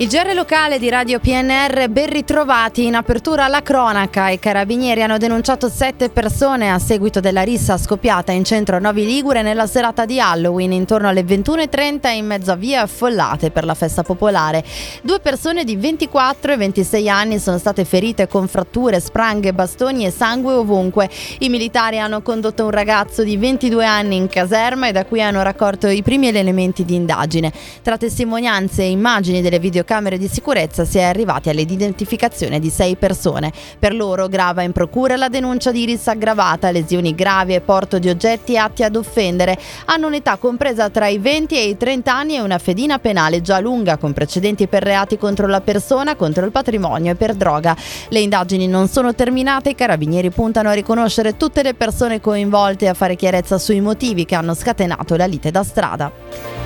[0.00, 4.30] Il GR locale di Radio PNR, ben ritrovati in apertura alla cronaca.
[4.30, 9.42] I carabinieri hanno denunciato sette persone a seguito della rissa scoppiata in centro Novi Ligure
[9.42, 14.02] nella serata di Halloween intorno alle 21.30 in mezzo a vie affollate per la festa
[14.02, 14.64] popolare.
[15.02, 20.10] Due persone di 24 e 26 anni sono state ferite con fratture, spranghe, bastoni e
[20.10, 21.10] sangue ovunque.
[21.40, 25.42] I militari hanno condotto un ragazzo di 22 anni in caserma e da qui hanno
[25.42, 27.52] raccolto i primi elementi di indagine.
[27.82, 32.94] Tra testimonianze e immagini delle videocamere camere di sicurezza si è arrivati all'identificazione di sei
[32.94, 33.50] persone.
[33.76, 38.08] Per loro grava in procura la denuncia di iris aggravata, lesioni gravi e porto di
[38.08, 39.58] oggetti atti ad offendere.
[39.86, 43.58] Hanno un'età compresa tra i 20 e i 30 anni e una fedina penale già
[43.58, 47.76] lunga con precedenti per reati contro la persona, contro il patrimonio e per droga.
[48.10, 52.88] Le indagini non sono terminate, i carabinieri puntano a riconoscere tutte le persone coinvolte e
[52.88, 56.59] a fare chiarezza sui motivi che hanno scatenato la lite da strada.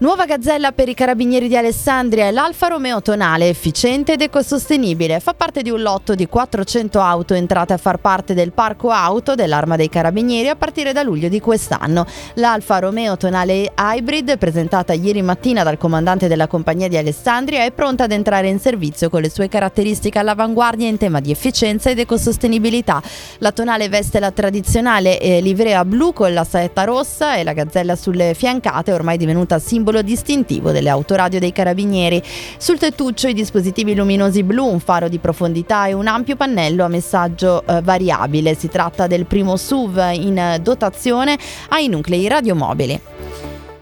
[0.00, 5.18] Nuova gazzella per i carabinieri di Alessandria è l'Alfa Romeo Tonale, efficiente ed ecosostenibile.
[5.18, 9.34] Fa parte di un lotto di 400 auto entrate a far parte del parco auto
[9.34, 12.06] dell'Arma dei Carabinieri a partire da luglio di quest'anno.
[12.34, 18.04] L'Alfa Romeo Tonale Hybrid, presentata ieri mattina dal comandante della compagnia di Alessandria, è pronta
[18.04, 23.02] ad entrare in servizio con le sue caratteristiche all'avanguardia in tema di efficienza ed ecosostenibilità.
[23.38, 27.96] La Tonale veste la tradizionale eh, livrea blu con la saetta rossa e la gazzella
[27.96, 32.22] sulle fiancate, ormai divenuta simbolo simbolo distintivo delle autoradio dei carabinieri.
[32.58, 36.88] Sul tettuccio i dispositivi luminosi blu, un faro di profondità e un ampio pannello a
[36.88, 38.54] messaggio eh, variabile.
[38.54, 41.38] Si tratta del primo SUV in dotazione
[41.70, 43.17] ai nuclei radiomobili.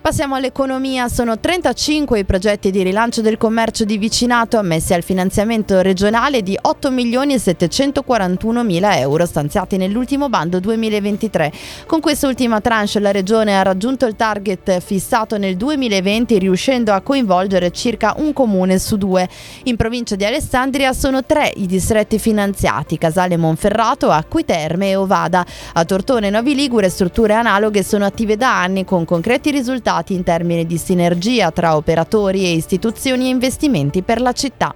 [0.07, 5.81] Passiamo all'economia, sono 35 i progetti di rilancio del commercio di vicinato ammessi al finanziamento
[5.81, 11.51] regionale di 8 milioni e 741 mila euro stanziati nell'ultimo bando 2023.
[11.87, 17.73] Con quest'ultima tranche la regione ha raggiunto il target fissato nel 2020 riuscendo a coinvolgere
[17.73, 19.29] circa un comune su due.
[19.65, 25.45] In provincia di Alessandria sono tre i distretti finanziati, Casale Monferrato, Acquiterme e Ovada.
[25.73, 30.15] A Tortone e Novi Ligure strutture analoghe sono attive da anni con concreti risultati risultati
[30.15, 34.75] in termini di sinergia tra operatori e istituzioni e investimenti per la città.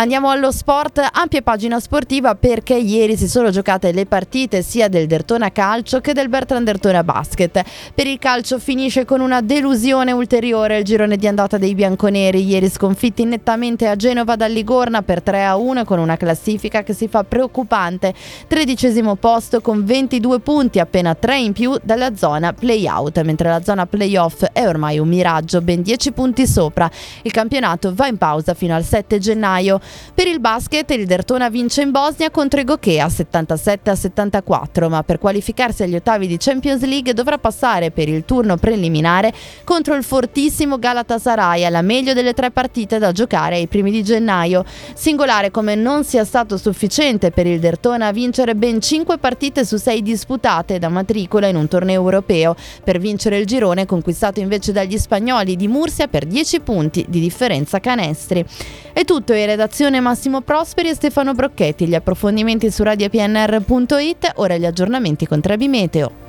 [0.00, 5.08] Andiamo allo sport, ampia pagina sportiva perché ieri si sono giocate le partite sia del
[5.08, 7.64] Dertona Calcio che del Bertrand Dertona Basket.
[7.92, 12.70] Per il calcio finisce con una delusione ulteriore il girone di andata dei bianconeri, ieri
[12.70, 17.08] sconfitti nettamente a Genova dal Ligorna per 3 a 1 con una classifica che si
[17.08, 18.14] fa preoccupante.
[18.46, 23.84] Tredicesimo posto con 22 punti, appena 3 in più dalla zona play-out, mentre la zona
[23.84, 26.88] play-off è ormai un miraggio, ben 10 punti sopra.
[27.22, 29.80] Il campionato va in pausa fino al 7 gennaio.
[30.14, 35.02] Per il basket il Dertona vince in Bosnia contro i Gokea 77 a 74, ma
[35.02, 39.32] per qualificarsi agli ottavi di Champions League dovrà passare per il turno preliminare
[39.64, 44.64] contro il fortissimo Galatasaray alla meglio delle tre partite da giocare ai primi di gennaio.
[44.94, 50.02] Singolare come non sia stato sufficiente per il Dertona vincere ben 5 partite su 6
[50.02, 52.54] disputate da matricola in un torneo europeo,
[52.84, 57.80] per vincere il girone conquistato invece dagli spagnoli di Mursia per 10 punti di differenza
[57.80, 58.44] canestri.
[58.92, 61.86] È tutto in redazione redazione Massimo Prosperi e Stefano Brocchetti.
[61.86, 66.27] Gli approfondimenti su radiopnr.it, ora gli aggiornamenti con Trebi Meteo.